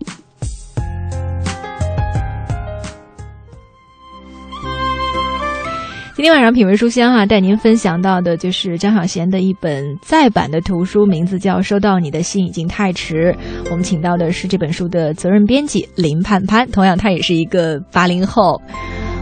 [6.18, 13.32] 今天晚上品味书香哈，带您分享到的就是张小娴的一本再版的图书，名字叫《收到你的信已经太迟》。
[13.70, 18.60] 我们请到的是这本书的责任编辑林盼盼，同样她也是一个八零后。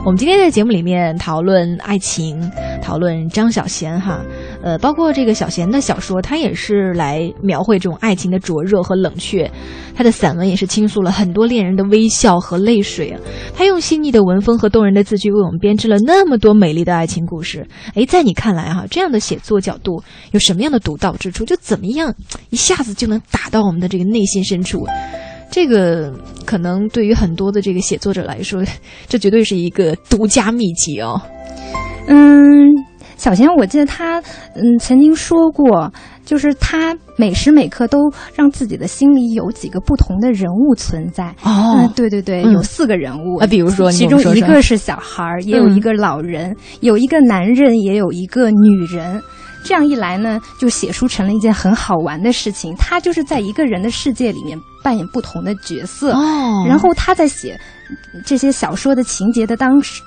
[0.05, 2.39] 我们今天在节目里面讨论爱情，
[2.81, 4.21] 讨论张小娴哈，
[4.65, 9.49] 呃，包括这个小贤的小说，他也是来描绘这种爱情的灼热和冷却。
[9.95, 13.21] 他的散文也是倾诉了很多恋人的微笑和泪水啊。
[13.55, 17.63] 他用细腻的文风和动人的字句为我们编织了那么多美丽的爱情故事。
[17.93, 20.01] 哎，在你看来哈，这样的写作角度
[20.31, 21.45] 有什么样的独到之处？
[21.45, 22.11] 就怎么样
[22.49, 24.83] 一下子就能打到我们的这个内心深处？
[25.51, 26.11] 这个
[26.43, 28.63] 可能对于很多的这个写作者来说，
[29.07, 31.21] 这绝对是一个独家秘籍哦。
[32.07, 32.67] 嗯，
[33.17, 34.19] 小贤，我记得他
[34.55, 35.91] 嗯曾经说过，
[36.25, 41.33] 就是他每时每刻都让自己的心里有几个不同的人物存在。
[41.43, 43.37] 哦，对对对，有四个人物。
[43.37, 49.21] 啊，比如说，其中一个是小孩儿，也有一个老人，有一个男人，也有一个女人。
[49.63, 52.75] 这样一来呢，就写书成了一件很好玩的事情。
[52.77, 56.63] 他就是在一个人的世界里面扮演不同的角色，哦。
[56.67, 57.59] 然后他在写
[58.23, 60.03] 这些小说的情节的当时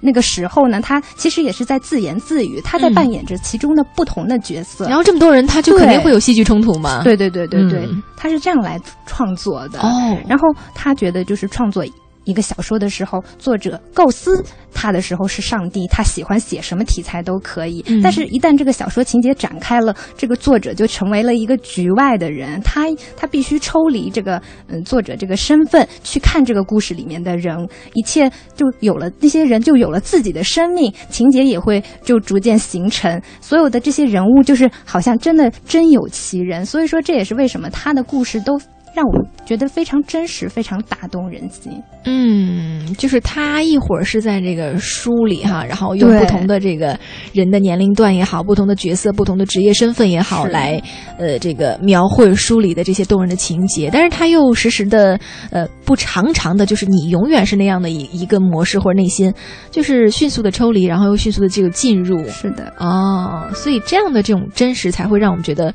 [0.00, 4.86] 那个时候呢，他其实也是在自言自语，他在扮演着其中的不同的角色。
[4.86, 7.02] 然后这么多人，他就肯定会有戏剧冲突嘛？
[7.04, 9.80] 对对对对对，他是这样来创作的。
[9.80, 11.84] 哦，然后他觉得就是创作。
[12.30, 17.84] 一个小说的时候，作者构思他的时候是上帝，他喜欢写什么题材都可以。
[18.02, 33.20] 但是，一旦这个小说情节展开了，这个作者就成为了一个局外的人，他他必须抽离这个嗯作者这个身份去看这个故事里面的人，一切就有了那些人就有了自己的生命，情节也会就逐渐形成。
[33.40, 38.60] 所有的这些人物就是好像真的真有其人，所以说这也是为什么他的故事都。
[38.94, 39.12] 让我
[39.46, 41.72] 觉得非常真实，非常打动人心。
[42.04, 46.98] 嗯，就是他一会儿是在这个书里哈，然后用不同的这个
[47.32, 50.82] 人的年龄段也好，不同的角色、不同的职业身份也好，来
[51.18, 53.90] 呃这个描绘书里的这些动人的情节。
[53.92, 55.18] 但是他又时时的
[55.50, 59.32] 呃不常常的，就是你永远是那样的一一个模式或者内心，
[59.70, 62.26] 就是迅速的抽离，然后又迅速的这个进入。
[62.28, 65.72] 是的，哦，所以这样的这种真实才会让我们觉得。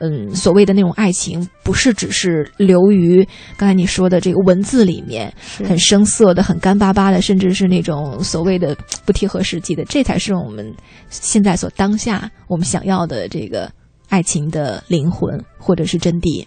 [0.00, 5.32] 嗯，所谓的那种爱情，不是只是流于刚才你说的这个文字里面，
[5.64, 10.74] 很生涩的、很干巴巴的，甚至是那种所谓的不贴合实际的，这才是我们
[11.10, 13.70] 现在所当下我们想要的这个
[14.08, 16.46] 爱情的灵魂或者是真谛。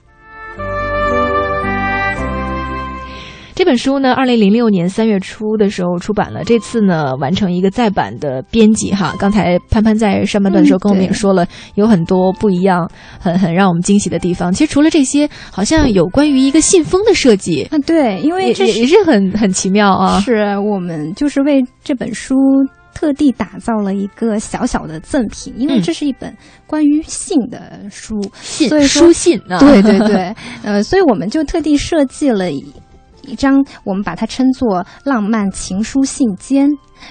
[3.55, 9.15] 这本书呢，二零零六年三月初的时候出版了，这次呢完成一个再版的编辑哈。
[9.19, 12.89] 刚才潘潘在上半段的时候跟我们也说了，有很多不一样，
[13.19, 14.51] 很很让我们惊喜的地方。
[14.51, 20.19] 其实除了这些，好像有关于一个信封的设计啊，对，因为这也是很很奇妙啊。
[20.21, 22.35] 是我们就是为这本书
[22.95, 26.35] 特地打造了一个小小的赠品，因为这是一本
[26.65, 30.35] 关于信的书，信所以书信啊，对对对，
[30.65, 32.49] 呃，所以我们就特地设计了。
[33.23, 36.69] 一张，我们把它称作“浪漫情书信笺”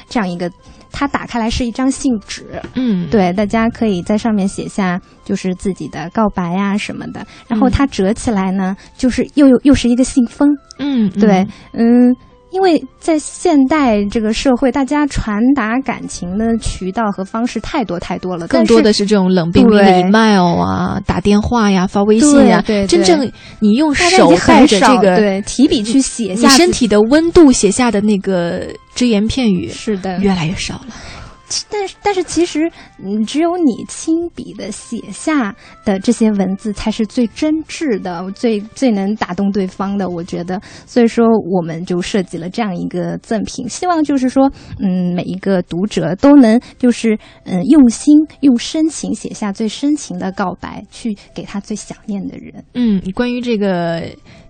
[0.09, 0.51] 这样一个，
[0.91, 10.49] 它打开来是一张信纸，嗯，对，大家可以在上面写下就是自己的告白呀什么的，然后它折起来呢，就是又又又是一个信封，
[10.79, 12.15] 嗯，对，嗯。
[12.53, 22.63] 因为在现代这个社会，大家传达感情的渠道和方式太多太多了，更多的是这种冷冰冰的 email 啊，打电话呀，发微信呀。
[22.67, 30.87] 对，真正你用手带着这个对提笔去写下你身体的温度写下的那个只言片语，是的，越来越少了。
[31.71, 32.71] 但是，但是，其实，
[33.03, 40.09] 嗯，只有你亲笔的写下的这些文字，才是最真挚的，最最能打动对方的。
[40.09, 52.65] 我觉得，所以说，我们就设计了这样一个赠品，希望就是说，嗯，每一个读者都能就是，嗯，用心用深情写下最深情的告白，去给他最想念的人。
[52.75, 54.03] 嗯，关于这个。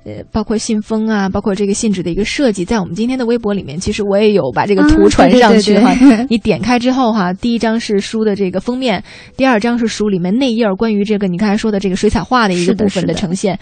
[0.04, 5.94] 呃，包括信封啊，包括这个信纸的一个设计，在我们今天的微博里面，其实我也有把这个图传上去哈。
[6.28, 9.02] 你点开之后哈，第一张是书的这个封面，
[9.36, 13.56] 第二张是书里面内页关于这个你刚才说的这个水彩画的一个部分的呈现，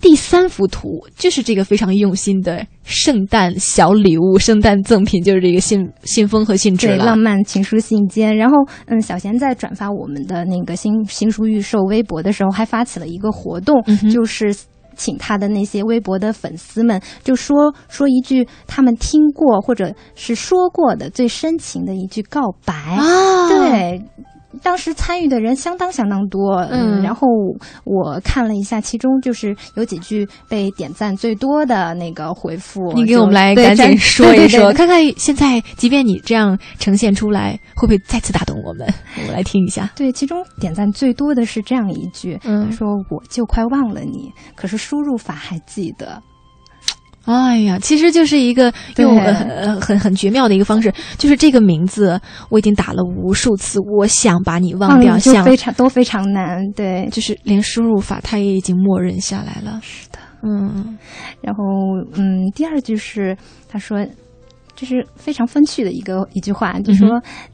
[0.00, 7.04] 第三幅图就是这个非常用心的圣诞小礼物、圣诞赠品，就是这个信信封和信纸了。
[7.04, 8.32] 浪漫情书信笺。
[8.32, 14.54] 然后，嗯，小贤在转发我们的那个新新书预售微博的时候，还发起了一个活动，就是。
[14.96, 24.02] 请他的那些微博的粉丝们，就说说一句他们听过或者是说过的最深情的一句告白啊，对。
[24.62, 27.26] 当时参与的人相当相当多，嗯，然后
[27.84, 38.86] 我看了一下，其中就是有几句被点赞最多的那个回复，你给我们来赶紧说一说，看看现在即便你这样呈现出来，会不会再次打动我们？
[39.18, 39.90] 我们来听一下。
[39.96, 46.22] 对，其中点赞最多的是这样一句，嗯，说我就快忘了你，可是输入法还记得。
[47.24, 59.78] 哎呀，其实就是一个用很很很绝妙的一个方式，就是这个名字我已经打了无数次，我想把你忘掉，就非常都非常难，对，就是连输入法它也已经默认下来了。
[59.82, 60.98] 是的，嗯，
[61.40, 61.62] 然后
[62.14, 63.36] 嗯，第二句是
[63.68, 64.04] 他说，
[64.74, 67.08] 这是非常风趣的一个一句话，就说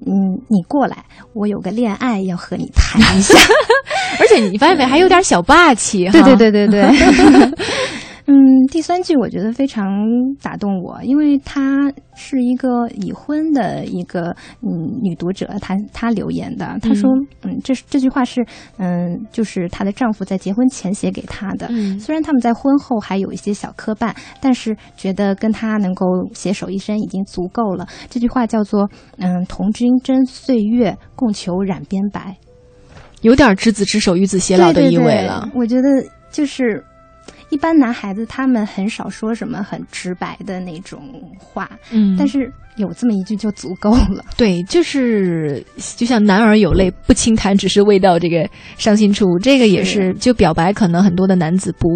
[0.06, 0.10] 嗯，
[0.48, 1.04] 你过来，
[1.34, 3.34] 我有个恋爱要和你谈一下，
[4.18, 6.88] 而且你发现没，还有点小霸气，对对对对对。
[8.30, 9.88] 嗯，第三句我觉得非常
[10.42, 17.10] 打动我，因为她是一个已婚的一个嗯女读者，她她留言的，她说，
[17.40, 18.44] 嗯，这这句话是
[18.76, 27.88] 嗯，就是她的丈夫在结婚前写给她的，虽然他们在婚后还有一些小磕绊，但是觉得跟她能够携手一生已经足够了。
[28.10, 28.86] 这句话叫做，
[29.16, 32.36] 嗯，同君争岁月，共求染边白，
[33.22, 35.48] 有点执子之手与子偕老的意味了。
[35.54, 35.88] 我觉得
[36.30, 36.84] 就是。
[37.50, 41.00] 一般男孩子他们很少说什么很直白的那种
[41.38, 44.24] 话，嗯，但是有这么一句就足够了。
[44.36, 45.64] 对，就是
[45.96, 49.24] 就像男儿有泪不轻弹，只是未到这个伤心处。
[49.38, 51.88] 这个也是，就表白可能很多的男子不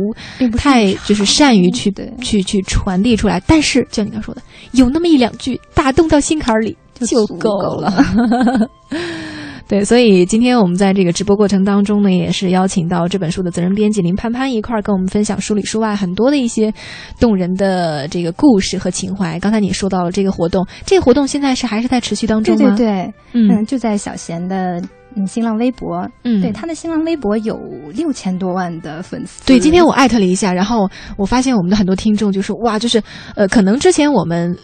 [0.57, 8.69] 太就是善于去去去传递出来，但是像你刚说的，有那么一两句打动到心坎里就够了。
[9.73, 16.71] 对，所以今天我们在这个直播过程当中呢，也是邀请到这本书的责任编辑林潘潘一块儿跟我们分享书里书外很多的一些
[17.19, 19.41] 动人的这个故事和情怀。
[19.41, 22.77] 刚才你说到了这个活动，这个活动现在是还是在持续当中吗？
[22.77, 24.79] 对对对，嗯，就在小贤的。
[25.17, 27.59] 嗯，新浪微博，嗯，对，他的新浪微博有
[27.95, 29.45] 六千多万的粉丝。
[29.47, 33.03] 对，今天我艾特了一下，然后我发现我们的很多听众就说，哇，就是，
[33.35, 34.57] 呃，可能之前我们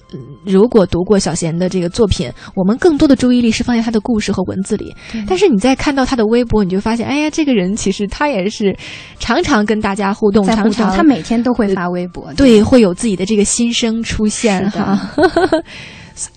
[0.44, 4.94] 如果读过小贤的这个作品，我们更多的注意力是放在他的故事和文字里。
[5.26, 8.76] 但是你在看到他的微博，你就发现，哎呀，这个人其实他也是
[9.18, 14.98] 常常跟大家互动，常常他每天都会发微博，对，会有自己的这个心声出现哈。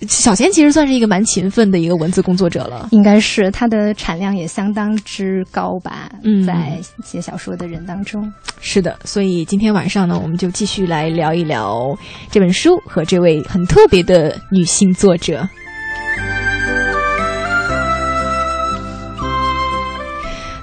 [0.06, 6.08] 小贤其实算是一个蛮勤奋的一个文字工作者了，应该是他的产量也相当之高吧。
[6.22, 8.96] 嗯，在写小说的人当中，是的。
[9.04, 11.96] 所以今天晚上呢，我们就继续来聊一聊
[12.30, 15.48] 这本书和这位很特别的女性作者。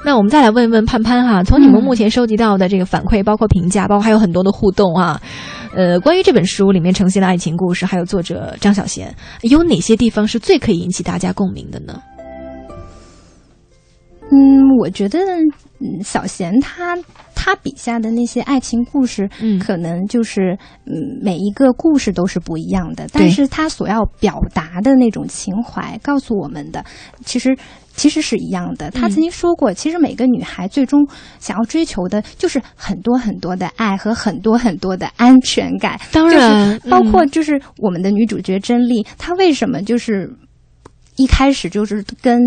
[0.06, 5.22] 那我们再来问一问潘潘哈，从你们目前收集到的这个反馈，包括评价，包括还有很多的互动啊。
[5.76, 9.08] 呃，关于这本书里面呈现的爱情故事，还有作者张小娴，
[9.44, 12.02] 有哪些地方是最可以引起大家共鸣的呢？
[14.32, 15.20] 嗯，我觉得，
[15.80, 16.98] 嗯，小贤他
[17.36, 26.84] 他笔下的那些爱情故事，嗯可能就是，嗯，每一个故事都是不一样的，但是他所要表达的那种情怀，告诉我们的，
[27.24, 27.56] 其实。
[28.00, 28.90] 其实是一样的。
[28.92, 31.06] 他曾经说过，其实每个女孩最终
[31.40, 36.00] 想要追求的，就是很多很多的爱和很多很多的安全感。
[36.12, 40.32] 当然就是包括就是我们的女主角甄丽，她为什么就是
[41.18, 42.40] 一开始就是跟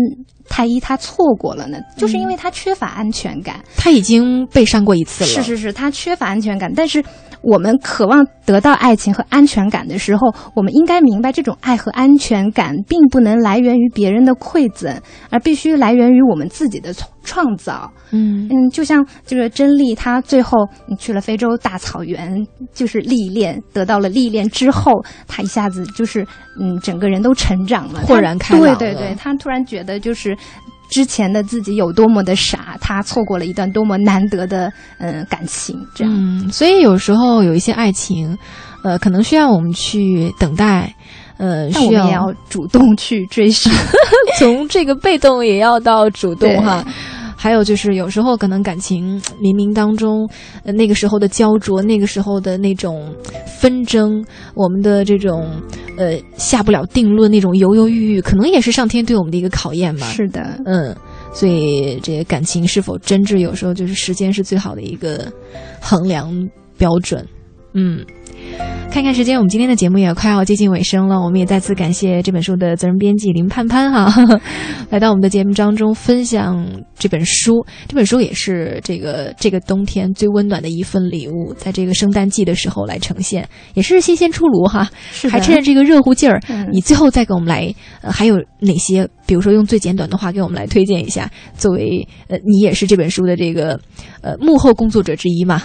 [0.49, 1.77] 太一她错过了呢？
[1.95, 3.63] 就是因为她缺乏安全感。
[3.77, 6.73] 他已经被伤过一次了，是是是，她缺乏安全感。
[6.75, 7.03] 但是
[7.43, 14.97] 我们渴望得到爱情和安全感的时候，我们应该明白，这种爱和安全感并不能来源于别人的馈赠，
[15.29, 17.91] 而必须来源于我们自己的创创造。
[18.11, 20.57] 嗯嗯，就像这个甄丽，她最后
[20.89, 26.25] 嗯去了非洲大草原，就是历练，得到了历练之后，她一下子就是
[26.59, 30.35] 嗯，整个人都成长了，豁然开朗对对对，她突然觉得就是。
[30.93, 36.13] 之前的自己有多么的傻，他错过了一段多么难得的嗯、呃感情，这样。
[36.15, 38.37] 嗯，所以有时候有一些爱情，
[38.83, 40.93] 呃，可能需要我们去等待，
[41.37, 43.73] 呃，需要主动去追寻。
[44.37, 46.85] 从这个被动也要到主动哈。
[47.43, 50.25] 还有就是，有时候可能感情冥冥当中，
[50.63, 53.13] 呃，那个时候的焦灼，那个时候的那种
[53.59, 54.23] 纷争，
[54.55, 55.51] 我们的这种
[55.97, 60.07] 呃下不了定论，那种犹犹豫豫，可能也是上天对我们的一个考验嘛。
[60.07, 60.95] 是的，嗯，
[61.33, 65.29] 所以这个感情是否真挚，有时候就是时间是最好的一个
[65.81, 66.33] 衡量
[66.77, 67.27] 标准。
[67.73, 68.05] 嗯，
[68.91, 71.19] 看看时间，我们今天的节目也快要接近尾声了。
[71.19, 74.39] 我们也再次感谢这本书的责任编辑林盼盼哈，
[74.91, 76.63] 来到我们的节目当中分享
[76.95, 77.65] 这本书。
[77.87, 84.87] 这本书也是这个这个冬天最温暖的一份礼物，在这个圣诞季的时候来呈现，也是新鲜出炉哈。
[85.11, 89.09] 是的还趁着这个热乎劲儿，嗯你最后再给我们来，呃，还有哪些？
[89.25, 91.31] 比如说用最简短的话给我们来推荐一下。
[91.55, 93.79] 作为呃，你也是这本书的这个
[94.21, 95.59] 呃幕后工作者之一嘛？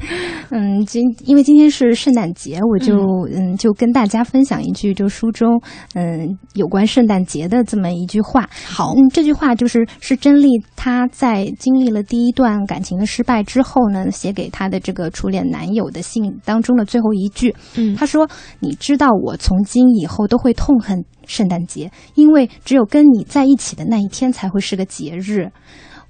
[0.50, 2.96] 嗯，今因为今天是圣诞节，我就
[3.32, 5.60] 嗯就跟大家分享一句，就书中
[5.94, 8.48] 嗯有关圣诞节的这么一句话。
[8.64, 17.54] 好嗯，这句话就是是甄丽她在经历了第一段感情的失败之后呢，写给她的这个初恋男友的信当中的最后一句。
[17.76, 18.28] 嗯她说
[18.60, 25.50] ：“你知道我从今以后都会痛恨圣诞节，因为只有跟你在一起的那一天才会是个节日。”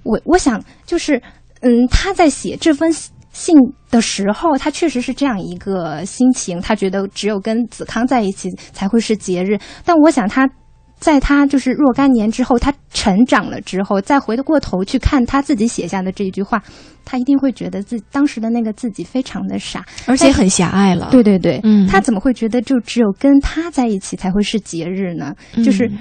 [0.03, 1.21] 我我想就是，
[1.59, 2.91] 嗯，她在写这封
[3.31, 3.55] 信
[3.89, 9.57] 的时候，他确实是这样一个心情，他觉得只有跟子康在一起才会是节日。
[9.85, 10.49] 但我想他。
[11.01, 16.61] 在他就是若干年之后，他成长了之后，再回过头去看他自己写下的这一句话，
[17.03, 21.07] 他一定会觉得自当时的那个自己非常的傻，而且很狭隘了。
[21.09, 25.33] 对对对，嗯他怎么会觉得就只有跟他在一起才会是节日呢？
[25.65, 25.97] 就是嗯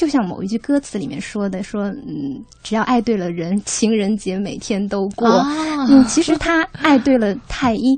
[0.00, 5.28] 就像某一句歌词里面说的，说嗯，只要爱对了人，情人节每天都过。
[5.28, 7.94] 啊嗯，其实他爱对了太医，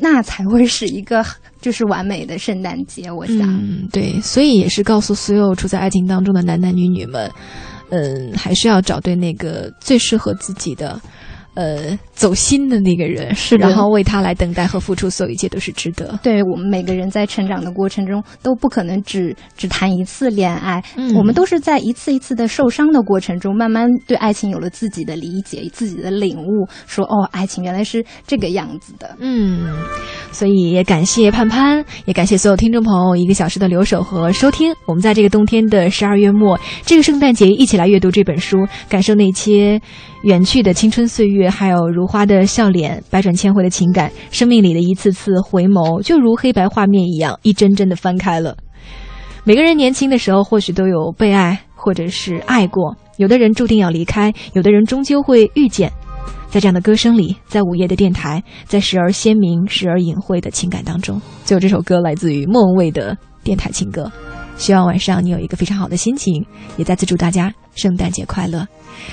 [0.00, 1.22] 那才会是一个
[1.60, 3.10] 就是完美的圣诞节。
[3.10, 7.30] 我想，嗯，对，所以也是告诉所有处在爱情当中的男男女女们，
[7.90, 10.98] 嗯，还是要找对那个最适合自己的。
[11.54, 16.18] 呃，走心的那个人，是的然后为他来等待和付出，所有一切都是值得。
[16.22, 29.14] 对我们每个人在成长的过程中都不可能只只谈一次恋爱，嗯我们都是在一次一次的受伤的过程中，慢慢对爱情有了自己的理解、自己的领悟，说哦，爱情原来是这个样子的。
[29.20, 29.68] 嗯，
[30.30, 34.72] 所以也感谢盼盼，也感谢所有听众朋友一个小时的留守和收听。
[34.86, 38.56] 我们在这个冬天的十二月末，这个圣诞节一起来阅读这本书，
[38.88, 39.80] 感受那些
[40.22, 48.56] 远去的青春岁月，还有如花的笑脸，百转千回的情感，生命里的一次次回眸，就如黑白画面一样，一帧帧的翻开了。
[49.44, 52.96] 每个人年轻的时候，或许都有被爱，或者是爱过。
[53.16, 55.90] 有的人注定要离开，有的人终究会遇见。
[56.48, 64.10] 在这样的歌声里，在午夜的电台，在时而鲜明、时而隐晦的情感当中，就这首歌来自于莫文蔚的电台情歌。
[64.56, 66.44] 希望晚上你有一个非常好的心情，
[66.76, 68.66] 也再次祝大家圣诞节快乐。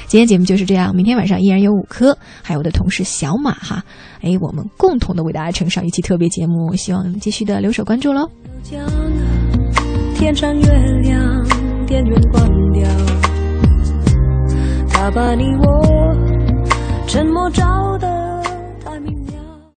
[0.05, 3.83] 今天节目就是这样，明天晚上依然有五科，还有我的同事小马哈，
[4.21, 8.29] 哎，我们共同的为大家呈上一期特别节目，希望继续的留守关注喽。
[10.15, 10.67] 天上月
[11.01, 11.47] 亮，
[11.87, 12.89] 电源关掉，
[14.89, 16.15] 他把你我
[17.07, 18.07] 沉默照得